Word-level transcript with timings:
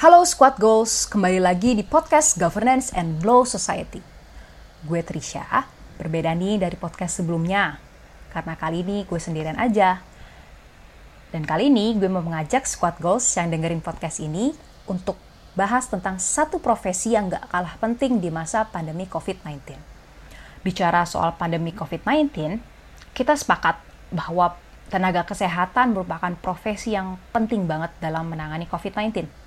Halo 0.00 0.24
Squad 0.24 0.56
Goals, 0.56 1.04
kembali 1.04 1.44
lagi 1.44 1.76
di 1.76 1.84
podcast 1.84 2.40
Governance 2.40 2.88
and 2.96 3.20
Law 3.20 3.44
Society. 3.44 4.00
Gue 4.88 5.04
Trisha, 5.04 5.44
berbeda 6.00 6.32
nih 6.32 6.56
dari 6.56 6.72
podcast 6.80 7.20
sebelumnya, 7.20 7.76
karena 8.32 8.56
kali 8.56 8.80
ini 8.80 9.04
gue 9.04 9.20
sendirian 9.20 9.60
aja. 9.60 10.00
Dan 11.28 11.44
kali 11.44 11.68
ini 11.68 12.00
gue 12.00 12.08
mau 12.08 12.24
mengajak 12.24 12.64
Squad 12.64 12.96
Goals 12.96 13.28
yang 13.36 13.52
dengerin 13.52 13.84
podcast 13.84 14.24
ini 14.24 14.56
untuk 14.88 15.20
bahas 15.52 15.84
tentang 15.84 16.16
satu 16.16 16.64
profesi 16.64 17.12
yang 17.12 17.28
gak 17.28 17.52
kalah 17.52 17.76
penting 17.76 18.24
di 18.24 18.32
masa 18.32 18.64
pandemi 18.72 19.04
COVID-19. 19.04 19.76
Bicara 20.64 21.04
soal 21.04 21.36
pandemi 21.36 21.76
COVID-19, 21.76 22.56
kita 23.12 23.36
sepakat 23.36 23.76
bahwa 24.16 24.56
tenaga 24.88 25.28
kesehatan 25.28 25.92
merupakan 25.92 26.32
profesi 26.40 26.96
yang 26.96 27.20
penting 27.36 27.68
banget 27.68 27.92
dalam 28.00 28.32
menangani 28.32 28.64
COVID-19 28.64 29.39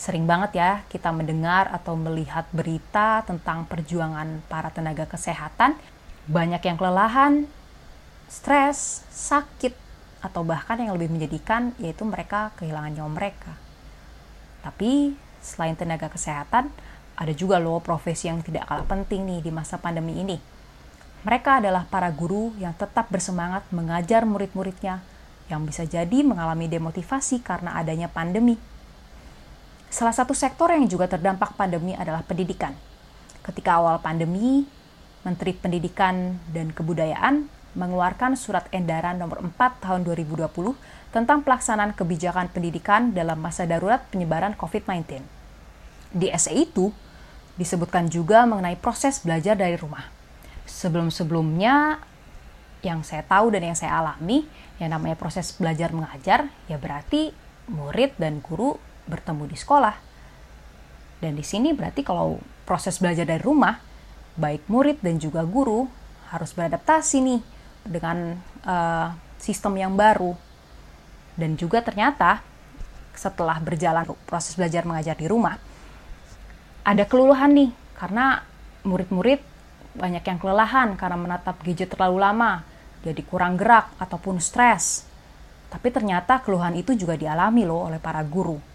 sering 0.00 0.24
banget 0.24 0.56
ya 0.56 0.70
kita 0.88 1.12
mendengar 1.12 1.68
atau 1.68 1.92
melihat 1.92 2.48
berita 2.56 3.20
tentang 3.28 3.68
perjuangan 3.68 4.40
para 4.48 4.72
tenaga 4.72 5.04
kesehatan. 5.04 5.76
Banyak 6.24 6.64
yang 6.64 6.80
kelelahan, 6.80 7.44
stres, 8.32 9.04
sakit, 9.12 9.76
atau 10.24 10.40
bahkan 10.40 10.80
yang 10.80 10.96
lebih 10.96 11.12
menyedihkan 11.12 11.76
yaitu 11.76 12.08
mereka 12.08 12.48
kehilangan 12.56 12.96
nyawa 12.96 13.10
mereka. 13.12 13.52
Tapi 14.64 15.12
selain 15.44 15.76
tenaga 15.76 16.08
kesehatan, 16.08 16.72
ada 17.20 17.32
juga 17.36 17.60
loh 17.60 17.84
profesi 17.84 18.32
yang 18.32 18.40
tidak 18.40 18.72
kalah 18.72 18.88
penting 18.88 19.28
nih 19.28 19.40
di 19.44 19.52
masa 19.52 19.76
pandemi 19.76 20.16
ini. 20.16 20.40
Mereka 21.28 21.60
adalah 21.60 21.84
para 21.84 22.08
guru 22.08 22.56
yang 22.56 22.72
tetap 22.72 23.12
bersemangat 23.12 23.68
mengajar 23.68 24.24
murid-muridnya 24.24 25.04
yang 25.52 25.68
bisa 25.68 25.84
jadi 25.84 26.24
mengalami 26.24 26.72
demotivasi 26.72 27.44
karena 27.44 27.76
adanya 27.76 28.08
pandemi 28.08 28.56
Salah 29.90 30.14
satu 30.14 30.38
sektor 30.38 30.70
yang 30.70 30.86
juga 30.86 31.10
terdampak 31.10 31.58
pandemi 31.58 31.98
adalah 31.98 32.22
pendidikan. 32.22 32.78
Ketika 33.42 33.82
awal 33.82 33.98
pandemi, 33.98 34.62
Menteri 35.26 35.50
Pendidikan 35.50 36.38
dan 36.54 36.70
Kebudayaan 36.70 37.50
mengeluarkan 37.74 38.38
surat 38.38 38.70
edaran 38.70 39.18
nomor 39.18 39.42
4 39.42 39.82
tahun 39.82 40.06
2020 40.06 40.46
tentang 41.10 41.42
pelaksanaan 41.42 41.98
kebijakan 41.98 42.54
pendidikan 42.54 43.10
dalam 43.10 43.42
masa 43.42 43.66
darurat 43.66 44.06
penyebaran 44.14 44.54
COVID-19. 44.54 45.26
Di 46.14 46.30
SE 46.38 46.54
itu 46.54 46.94
disebutkan 47.58 48.06
juga 48.06 48.46
mengenai 48.46 48.78
proses 48.78 49.18
belajar 49.22 49.58
dari 49.58 49.74
rumah. 49.74 50.06
Sebelum-sebelumnya 50.70 51.98
yang 52.86 53.02
saya 53.02 53.26
tahu 53.26 53.50
dan 53.50 53.74
yang 53.74 53.78
saya 53.78 53.98
alami, 53.98 54.46
yang 54.78 54.94
namanya 54.94 55.18
proses 55.18 55.50
belajar 55.58 55.90
mengajar, 55.90 56.46
ya 56.70 56.78
berarti 56.78 57.34
murid 57.66 58.14
dan 58.22 58.38
guru 58.38 58.78
bertemu 59.10 59.50
di 59.50 59.58
sekolah. 59.58 59.96
Dan 61.20 61.36
di 61.36 61.44
sini 61.44 61.76
berarti 61.76 62.00
kalau 62.00 62.40
proses 62.64 62.96
belajar 62.96 63.28
dari 63.28 63.44
rumah, 63.44 63.76
baik 64.40 64.70
murid 64.72 65.04
dan 65.04 65.20
juga 65.20 65.44
guru 65.44 65.84
harus 66.32 66.56
beradaptasi 66.56 67.18
nih 67.20 67.40
dengan 67.84 68.40
uh, 68.64 69.12
sistem 69.36 69.76
yang 69.76 69.92
baru. 69.98 70.32
Dan 71.36 71.60
juga 71.60 71.84
ternyata 71.84 72.40
setelah 73.12 73.60
berjalan 73.60 74.08
proses 74.24 74.56
belajar 74.56 74.88
mengajar 74.88 75.18
di 75.18 75.28
rumah, 75.28 75.60
ada 76.86 77.04
keluluhan 77.04 77.52
nih 77.52 77.70
karena 78.00 78.40
murid-murid 78.86 79.44
banyak 79.92 80.24
yang 80.24 80.38
kelelahan 80.40 80.96
karena 80.96 81.18
menatap 81.20 81.60
gadget 81.60 81.92
terlalu 81.92 82.22
lama, 82.22 82.64
jadi 83.04 83.20
kurang 83.28 83.60
gerak 83.60 83.92
ataupun 84.00 84.40
stres. 84.40 85.04
Tapi 85.68 85.92
ternyata 85.92 86.40
keluhan 86.40 86.72
itu 86.80 86.96
juga 86.96 87.18
dialami 87.18 87.68
loh 87.68 87.92
oleh 87.92 88.00
para 88.00 88.24
guru 88.24 88.69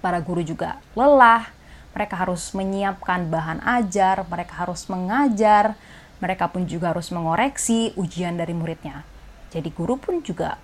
para 0.00 0.18
guru 0.24 0.40
juga 0.40 0.80
lelah, 0.96 1.52
mereka 1.92 2.16
harus 2.16 2.50
menyiapkan 2.56 3.28
bahan 3.28 3.60
ajar, 3.62 4.24
mereka 4.26 4.64
harus 4.64 4.88
mengajar, 4.88 5.76
mereka 6.20 6.48
pun 6.52 6.68
juga 6.68 6.92
harus 6.92 7.08
mengoreksi 7.12 7.92
ujian 7.96 8.36
dari 8.36 8.52
muridnya. 8.52 9.02
Jadi 9.50 9.68
guru 9.72 9.96
pun 9.96 10.22
juga 10.24 10.60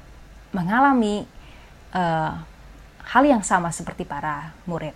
mengalami 0.55 1.27
uh, 1.93 2.33
hal 3.07 3.23
yang 3.27 3.43
sama 3.43 3.73
seperti 3.75 4.07
para 4.07 4.55
murid. 4.69 4.95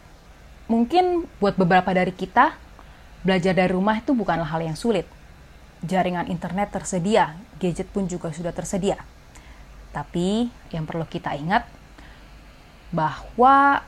Mungkin 0.70 1.26
buat 1.42 1.58
beberapa 1.58 1.90
dari 1.90 2.14
kita, 2.14 2.54
belajar 3.26 3.52
dari 3.52 3.74
rumah 3.74 3.98
itu 3.98 4.14
bukanlah 4.14 4.46
hal 4.46 4.62
yang 4.62 4.78
sulit. 4.78 5.08
Jaringan 5.82 6.30
internet 6.30 6.70
tersedia, 6.70 7.34
gadget 7.58 7.90
pun 7.90 8.06
juga 8.06 8.30
sudah 8.30 8.54
tersedia. 8.54 9.00
Tapi 9.90 10.46
yang 10.70 10.86
perlu 10.86 11.02
kita 11.08 11.34
ingat 11.34 11.66
bahwa 12.94 13.82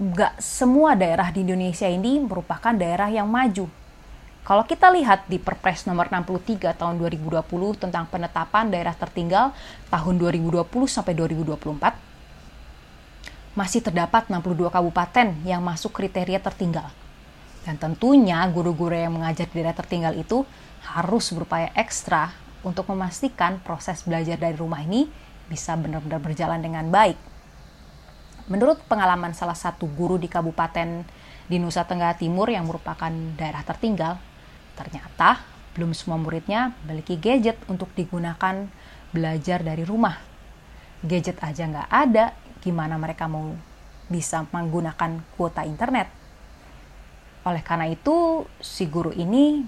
nggak 0.00 0.40
semua 0.40 0.96
daerah 0.96 1.28
di 1.28 1.44
Indonesia 1.44 1.84
ini 1.84 2.16
merupakan 2.24 2.72
daerah 2.72 3.12
yang 3.12 3.28
maju. 3.28 3.68
Kalau 4.40 4.64
kita 4.64 4.88
lihat 4.88 5.28
di 5.28 5.36
Perpres 5.36 5.84
nomor 5.84 6.08
63 6.08 6.72
tahun 6.72 6.96
2020 6.96 7.44
tentang 7.76 8.08
penetapan 8.08 8.72
daerah 8.72 8.96
tertinggal 8.96 9.52
tahun 9.92 10.16
2020 10.16 10.64
sampai 10.88 11.12
2024, 11.12 11.92
masih 13.52 13.84
terdapat 13.84 14.32
62 14.32 14.72
kabupaten 14.72 15.36
yang 15.44 15.60
masuk 15.60 15.92
kriteria 15.92 16.40
tertinggal. 16.40 16.88
Dan 17.68 17.76
tentunya 17.76 18.40
guru-guru 18.48 18.96
yang 18.96 19.20
mengajar 19.20 19.44
di 19.52 19.60
daerah 19.60 19.76
tertinggal 19.76 20.16
itu 20.16 20.48
harus 20.80 21.28
berupaya 21.36 21.68
ekstra 21.76 22.32
untuk 22.64 22.88
memastikan 22.88 23.60
proses 23.60 24.00
belajar 24.08 24.40
dari 24.40 24.56
rumah 24.56 24.80
ini 24.80 25.04
bisa 25.52 25.76
benar-benar 25.76 26.24
berjalan 26.24 26.64
dengan 26.64 26.88
baik. 26.88 27.20
Menurut 28.50 28.82
pengalaman 28.90 29.30
salah 29.30 29.54
satu 29.54 29.86
guru 29.86 30.18
di 30.18 30.26
kabupaten 30.26 31.06
di 31.46 31.56
Nusa 31.62 31.86
Tenggara 31.86 32.18
Timur 32.18 32.50
yang 32.50 32.66
merupakan 32.66 33.14
daerah 33.38 33.62
tertinggal, 33.62 34.18
ternyata 34.74 35.38
belum 35.78 35.94
semua 35.94 36.18
muridnya 36.18 36.74
memiliki 36.82 37.14
gadget 37.14 37.54
untuk 37.70 37.94
digunakan 37.94 38.66
belajar 39.14 39.62
dari 39.62 39.86
rumah. 39.86 40.18
Gadget 41.06 41.38
aja 41.46 41.62
nggak 41.62 41.90
ada, 41.94 42.34
gimana 42.58 42.98
mereka 42.98 43.30
mau 43.30 43.54
bisa 44.10 44.42
menggunakan 44.50 45.22
kuota 45.38 45.62
internet? 45.62 46.10
Oleh 47.46 47.62
karena 47.62 47.86
itu, 47.86 48.50
si 48.58 48.90
guru 48.90 49.14
ini 49.14 49.62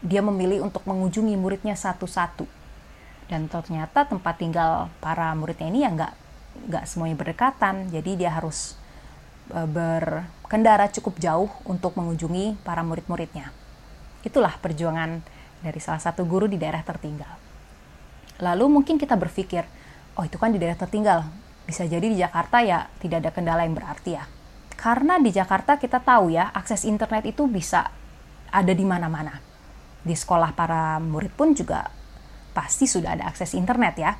dia 0.00 0.24
memilih 0.24 0.64
untuk 0.64 0.88
mengunjungi 0.88 1.36
muridnya 1.36 1.76
satu-satu. 1.76 2.48
Dan 3.28 3.52
ternyata 3.52 4.08
tempat 4.08 4.40
tinggal 4.40 4.88
para 5.04 5.36
muridnya 5.36 5.68
ini 5.68 5.84
ya 5.84 5.92
nggak 5.92 6.25
nggak 6.66 6.84
semuanya 6.84 7.16
berdekatan 7.16 7.88
jadi 7.88 8.10
dia 8.18 8.30
harus 8.34 8.74
e, 9.50 9.58
berkendara 9.66 10.90
cukup 10.90 11.18
jauh 11.22 11.50
untuk 11.64 11.94
mengunjungi 11.94 12.60
para 12.66 12.82
murid-muridnya. 12.82 13.54
Itulah 14.26 14.58
perjuangan 14.58 15.22
dari 15.62 15.78
salah 15.78 16.02
satu 16.02 16.26
guru 16.26 16.50
di 16.50 16.58
daerah 16.58 16.82
tertinggal. 16.82 17.30
Lalu 18.42 18.68
mungkin 18.68 18.98
kita 18.98 19.14
berpikir 19.16 19.64
oh 20.18 20.24
itu 20.26 20.36
kan 20.36 20.50
di 20.50 20.58
daerah 20.58 20.76
tertinggal. 20.76 21.24
Bisa 21.66 21.82
jadi 21.86 22.06
di 22.06 22.18
Jakarta 22.18 22.62
ya 22.62 22.86
tidak 23.02 23.26
ada 23.26 23.30
kendala 23.34 23.62
yang 23.66 23.74
berarti 23.74 24.18
ya. 24.18 24.24
Karena 24.76 25.16
di 25.16 25.32
Jakarta 25.32 25.80
kita 25.80 26.02
tahu 26.04 26.34
ya 26.34 26.52
akses 26.52 26.84
internet 26.84 27.24
itu 27.26 27.48
bisa 27.48 27.88
ada 28.52 28.72
di 28.74 28.84
mana-mana. 28.84 29.40
Di 30.06 30.14
sekolah 30.14 30.54
para 30.54 31.02
murid 31.02 31.32
pun 31.34 31.56
juga 31.56 31.88
pasti 32.54 32.86
sudah 32.88 33.18
ada 33.18 33.24
akses 33.28 33.52
internet 33.52 33.94
ya 34.00 34.12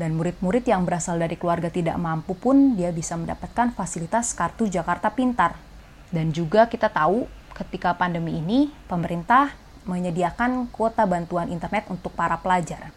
dan 0.00 0.16
murid-murid 0.16 0.64
yang 0.64 0.88
berasal 0.88 1.20
dari 1.20 1.36
keluarga 1.36 1.68
tidak 1.68 2.00
mampu 2.00 2.32
pun 2.32 2.72
dia 2.72 2.88
bisa 2.88 3.20
mendapatkan 3.20 3.76
fasilitas 3.76 4.32
kartu 4.32 4.64
Jakarta 4.64 5.12
Pintar. 5.12 5.60
Dan 6.08 6.32
juga 6.32 6.64
kita 6.72 6.88
tahu 6.88 7.28
ketika 7.52 7.92
pandemi 7.92 8.40
ini 8.40 8.72
pemerintah 8.88 9.52
menyediakan 9.84 10.72
kuota 10.72 11.04
bantuan 11.04 11.52
internet 11.52 11.84
untuk 11.92 12.16
para 12.16 12.40
pelajar. 12.40 12.88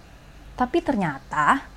Tapi 0.56 0.80
ternyata 0.80 1.68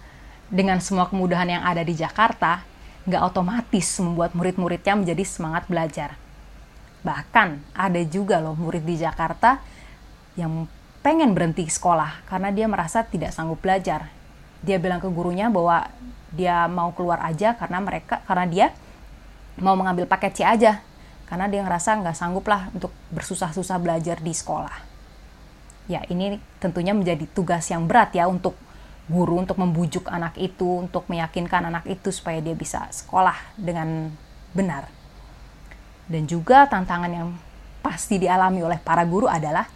dengan 0.47 0.79
semua 0.79 1.11
kemudahan 1.11 1.59
yang 1.59 1.67
ada 1.67 1.83
di 1.83 1.99
Jakarta, 1.99 2.63
nggak 3.03 3.23
otomatis 3.27 3.99
membuat 3.99 4.31
murid-muridnya 4.39 4.95
menjadi 4.95 5.27
semangat 5.27 5.67
belajar. 5.67 6.15
Bahkan 7.03 7.75
ada 7.75 8.03
juga 8.07 8.39
loh 8.39 8.55
murid 8.55 8.87
di 8.87 8.95
Jakarta 8.95 9.59
yang 10.39 10.71
pengen 11.03 11.35
berhenti 11.35 11.67
sekolah 11.67 12.23
karena 12.31 12.55
dia 12.55 12.71
merasa 12.71 13.03
tidak 13.03 13.35
sanggup 13.35 13.59
belajar 13.59 14.11
dia 14.67 14.83
bilang 14.83 14.99
ke 14.99 15.07
gurunya 15.07 15.47
bahwa 15.47 15.87
dia 16.35 16.67
mau 16.67 16.91
keluar 16.91 17.23
aja 17.23 17.55
karena 17.55 17.79
mereka 17.79 18.19
karena 18.27 18.45
dia 18.51 18.67
mau 19.63 19.79
mengambil 19.79 20.11
paket 20.11 20.33
C 20.37 20.41
aja 20.43 20.83
karena 21.31 21.47
dia 21.47 21.63
ngerasa 21.63 22.03
nggak 22.03 22.19
sanggup 22.19 22.45
lah 22.51 22.67
untuk 22.75 22.91
bersusah-susah 23.15 23.79
belajar 23.79 24.19
di 24.19 24.35
sekolah. 24.35 24.99
Ya 25.87 26.03
ini 26.11 26.43
tentunya 26.59 26.91
menjadi 26.91 27.31
tugas 27.31 27.71
yang 27.71 27.87
berat 27.87 28.11
ya 28.11 28.27
untuk 28.27 28.59
guru 29.07 29.39
untuk 29.39 29.55
membujuk 29.63 30.11
anak 30.11 30.35
itu, 30.35 30.83
untuk 30.83 31.07
meyakinkan 31.07 31.71
anak 31.71 31.87
itu 31.87 32.11
supaya 32.11 32.43
dia 32.43 32.59
bisa 32.59 32.91
sekolah 32.91 33.39
dengan 33.55 34.11
benar. 34.51 34.91
Dan 36.11 36.27
juga 36.27 36.67
tantangan 36.67 37.11
yang 37.11 37.29
pasti 37.83 38.19
dialami 38.19 38.67
oleh 38.67 38.79
para 38.83 39.07
guru 39.07 39.31
adalah 39.31 39.67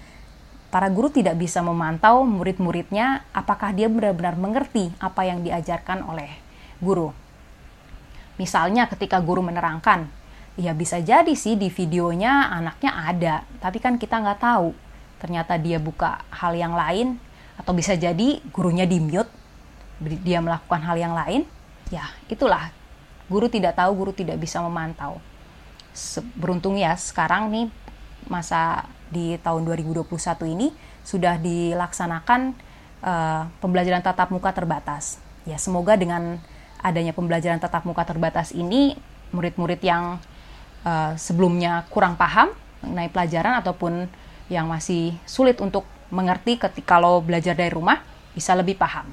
para 0.70 0.86
guru 0.88 1.10
tidak 1.10 1.34
bisa 1.36 1.60
memantau 1.60 2.22
murid-muridnya 2.22 3.26
apakah 3.34 3.74
dia 3.74 3.90
benar-benar 3.90 4.38
mengerti 4.38 4.94
apa 5.02 5.26
yang 5.26 5.42
diajarkan 5.42 6.06
oleh 6.06 6.30
guru. 6.78 7.10
Misalnya 8.38 8.88
ketika 8.88 9.20
guru 9.20 9.44
menerangkan 9.44 10.08
ya 10.56 10.72
bisa 10.72 11.02
jadi 11.02 11.30
sih 11.34 11.58
di 11.58 11.68
videonya 11.68 12.54
anaknya 12.54 12.90
ada, 12.94 13.34
tapi 13.58 13.82
kan 13.82 13.98
kita 13.98 14.22
nggak 14.22 14.40
tahu. 14.40 14.72
Ternyata 15.20 15.60
dia 15.60 15.76
buka 15.76 16.24
hal 16.32 16.56
yang 16.56 16.72
lain, 16.72 17.20
atau 17.60 17.76
bisa 17.76 17.92
jadi 17.92 18.40
gurunya 18.48 18.88
di 18.88 18.96
mute, 18.96 19.28
dia 20.24 20.40
melakukan 20.40 20.80
hal 20.80 20.96
yang 20.96 21.12
lain. 21.12 21.44
Ya, 21.92 22.08
itulah. 22.32 22.72
Guru 23.28 23.52
tidak 23.52 23.76
tahu, 23.76 23.92
guru 23.94 24.12
tidak 24.16 24.40
bisa 24.40 24.64
memantau. 24.64 25.20
Beruntung 26.34 26.80
ya, 26.80 26.96
sekarang 26.96 27.52
nih 27.52 27.66
masa 28.32 28.88
di 29.10 29.36
tahun 29.42 29.66
2021 29.66 30.06
ini 30.54 30.70
sudah 31.02 31.36
dilaksanakan 31.36 32.54
uh, 33.02 33.42
pembelajaran 33.58 34.00
tatap 34.00 34.30
muka 34.30 34.54
terbatas. 34.54 35.18
Ya, 35.44 35.58
semoga 35.58 35.98
dengan 35.98 36.38
adanya 36.80 37.12
pembelajaran 37.12 37.60
tatap 37.60 37.84
muka 37.84 38.06
terbatas 38.06 38.54
ini, 38.54 38.96
murid-murid 39.34 39.82
yang 39.82 40.22
uh, 40.86 41.12
sebelumnya 41.18 41.84
kurang 41.92 42.16
paham 42.16 42.54
mengenai 42.80 43.12
pelajaran 43.12 43.60
ataupun 43.60 44.08
yang 44.48 44.66
masih 44.66 45.14
sulit 45.28 45.60
untuk 45.60 45.86
mengerti 46.10 46.58
ketika 46.58 46.98
kalau 46.98 47.22
belajar 47.22 47.54
dari 47.54 47.70
rumah 47.70 48.02
bisa 48.34 48.56
lebih 48.56 48.74
paham. 48.74 49.06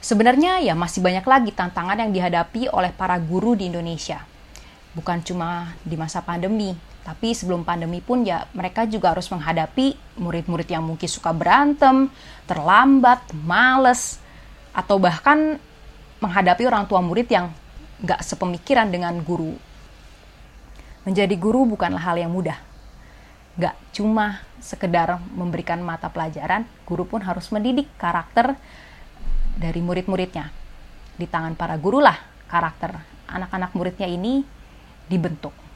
Sebenarnya 0.00 0.64
ya 0.64 0.72
masih 0.72 1.04
banyak 1.04 1.26
lagi 1.28 1.52
tantangan 1.52 2.00
yang 2.00 2.08
dihadapi 2.08 2.72
oleh 2.72 2.88
para 2.96 3.20
guru 3.20 3.52
di 3.52 3.68
Indonesia. 3.68 4.24
Bukan 4.96 5.20
cuma 5.20 5.76
di 5.84 5.92
masa 6.00 6.24
pandemi, 6.24 6.72
tapi 7.10 7.34
sebelum 7.34 7.66
pandemi 7.66 7.98
pun 7.98 8.22
ya 8.22 8.46
mereka 8.54 8.86
juga 8.86 9.10
harus 9.10 9.26
menghadapi 9.34 9.98
murid-murid 10.14 10.70
yang 10.70 10.86
mungkin 10.86 11.10
suka 11.10 11.34
berantem, 11.34 12.06
terlambat, 12.46 13.34
males, 13.34 14.22
atau 14.70 15.02
bahkan 15.02 15.58
menghadapi 16.22 16.70
orang 16.70 16.86
tua 16.86 17.02
murid 17.02 17.26
yang 17.26 17.50
gak 18.06 18.22
sepemikiran 18.22 18.86
dengan 18.94 19.18
guru 19.26 19.58
Menjadi 21.02 21.34
guru 21.34 21.66
bukanlah 21.66 21.98
hal 21.98 22.20
yang 22.20 22.30
mudah. 22.30 22.60
Gak 23.58 23.74
cuma 23.90 24.44
sekedar 24.62 25.18
memberikan 25.34 25.82
mata 25.82 26.12
pelajaran, 26.12 26.62
guru 26.86 27.08
pun 27.08 27.24
harus 27.26 27.50
mendidik 27.50 27.90
karakter 27.98 28.54
dari 29.58 29.82
murid-muridnya. 29.82 30.52
Di 31.18 31.26
tangan 31.26 31.58
para 31.58 31.74
guru 31.74 31.98
lah 31.98 32.14
karakter 32.46 32.94
anak-anak 33.26 33.74
muridnya 33.74 34.06
ini 34.06 34.44
dibentuk. 35.08 35.69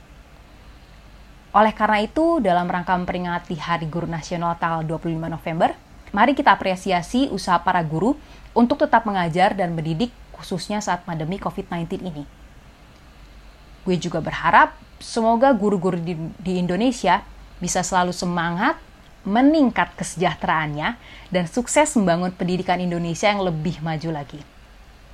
Oleh 1.54 1.70
karena 1.70 2.02
itu, 2.02 2.42
dalam 2.42 2.66
rangka 2.66 2.98
memperingati 2.98 3.54
Hari 3.54 3.86
Guru 3.86 4.10
Nasional 4.10 4.58
tanggal 4.58 4.82
25 4.82 5.14
November, 5.30 5.70
mari 6.10 6.34
kita 6.34 6.50
apresiasi 6.50 7.30
usaha 7.30 7.62
para 7.62 7.78
guru 7.86 8.18
untuk 8.50 8.82
tetap 8.82 9.06
mengajar 9.06 9.54
dan 9.54 9.70
mendidik 9.70 10.10
khususnya 10.34 10.82
saat 10.82 11.06
pandemi 11.06 11.38
COVID-19 11.38 12.10
ini. 12.10 12.26
Gue 13.86 13.94
juga 14.02 14.18
berharap 14.18 14.74
semoga 14.98 15.54
guru-guru 15.54 15.94
di, 15.94 16.18
di 16.42 16.58
Indonesia 16.58 17.22
bisa 17.62 17.86
selalu 17.86 18.10
semangat, 18.10 18.74
meningkat 19.22 19.94
kesejahteraannya, 19.94 20.98
dan 21.30 21.46
sukses 21.46 21.94
membangun 21.94 22.34
pendidikan 22.34 22.82
Indonesia 22.82 23.30
yang 23.30 23.46
lebih 23.46 23.78
maju 23.78 24.10
lagi. 24.10 24.42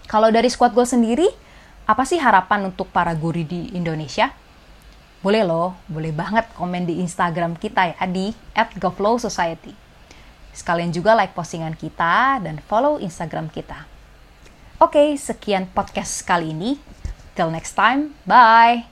Kalau 0.09 0.33
dari 0.33 0.49
Squad 0.49 0.73
Goal 0.73 0.89
sendiri, 0.89 1.29
apa 1.85 2.09
sih 2.09 2.17
harapan 2.17 2.73
untuk 2.73 2.89
para 2.89 3.13
guru 3.13 3.45
di 3.45 3.77
Indonesia? 3.77 4.33
Boleh 5.21 5.45
loh, 5.45 5.77
boleh 5.85 6.17
banget 6.17 6.49
komen 6.57 6.89
di 6.89 7.05
Instagram 7.05 7.55
kita 7.61 7.93
ya 7.93 8.05
di 8.09 8.33
@govlowsociety. 8.57 9.77
Sekalian 10.51 10.91
juga 10.91 11.15
like 11.15 11.37
postingan 11.37 11.77
kita 11.77 12.41
dan 12.43 12.59
follow 12.65 12.97
Instagram 12.99 13.53
kita. 13.53 13.87
Oke, 14.81 15.15
sekian 15.21 15.69
podcast 15.71 16.25
kali 16.25 16.57
ini. 16.57 16.81
Till 17.37 17.53
next 17.53 17.77
time, 17.77 18.17
bye! 18.27 18.90